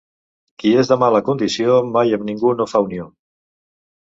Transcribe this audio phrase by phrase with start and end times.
[0.63, 3.07] Qui és de mala condició mai amb ningú no fa unió.